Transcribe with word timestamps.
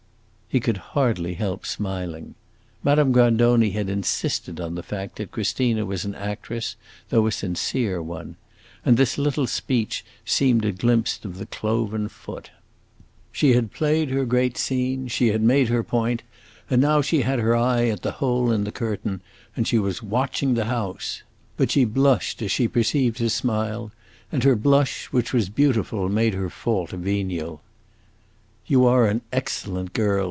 He 0.49 0.59
could 0.59 0.75
hardly 0.91 1.35
help 1.35 1.65
smiling. 1.65 2.35
Madame 2.83 3.13
Grandoni 3.13 3.69
had 3.69 3.87
insisted 3.87 4.59
on 4.59 4.75
the 4.75 4.83
fact 4.83 5.15
that 5.15 5.31
Christina 5.31 5.85
was 5.85 6.03
an 6.03 6.13
actress, 6.13 6.75
though 7.07 7.25
a 7.25 7.31
sincere 7.31 8.01
one; 8.01 8.35
and 8.83 8.97
this 8.97 9.17
little 9.17 9.47
speech 9.47 10.03
seemed 10.25 10.65
a 10.65 10.73
glimpse 10.73 11.23
of 11.23 11.37
the 11.37 11.45
cloven 11.45 12.09
foot. 12.09 12.51
She 13.31 13.53
had 13.53 13.71
played 13.71 14.09
her 14.09 14.25
great 14.25 14.57
scene, 14.57 15.07
she 15.07 15.29
had 15.29 15.41
made 15.41 15.69
her 15.69 15.85
point, 15.85 16.21
and 16.69 16.81
now 16.81 17.01
she 17.01 17.21
had 17.21 17.39
her 17.39 17.55
eye 17.55 17.87
at 17.87 18.01
the 18.01 18.11
hole 18.19 18.51
in 18.51 18.65
the 18.65 18.73
curtain 18.73 19.21
and 19.55 19.65
she 19.65 19.79
was 19.79 20.03
watching 20.03 20.55
the 20.55 20.65
house! 20.65 21.23
But 21.55 21.71
she 21.71 21.85
blushed 21.85 22.41
as 22.41 22.51
she 22.51 22.67
perceived 22.67 23.19
his 23.19 23.33
smile, 23.33 23.93
and 24.33 24.43
her 24.43 24.57
blush, 24.57 25.05
which 25.13 25.31
was 25.31 25.47
beautiful, 25.47 26.09
made 26.09 26.33
her 26.33 26.49
fault 26.49 26.89
venial. 26.89 27.61
"You 28.65 28.85
are 28.85 29.07
an 29.07 29.21
excellent 29.31 29.93
girl!" 29.93 30.19